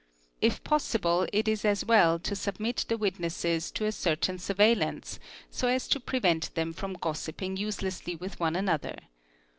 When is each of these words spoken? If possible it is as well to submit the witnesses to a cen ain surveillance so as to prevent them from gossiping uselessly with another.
If 0.41 0.63
possible 0.63 1.27
it 1.31 1.47
is 1.47 1.63
as 1.63 1.85
well 1.85 2.17
to 2.17 2.35
submit 2.35 2.85
the 2.87 2.97
witnesses 2.97 3.69
to 3.73 3.85
a 3.85 3.91
cen 3.91 4.17
ain 4.29 4.39
surveillance 4.39 5.19
so 5.51 5.67
as 5.67 5.87
to 5.89 5.99
prevent 5.99 6.55
them 6.55 6.73
from 6.73 6.93
gossiping 6.93 7.55
uselessly 7.57 8.15
with 8.15 8.41
another. 8.41 8.97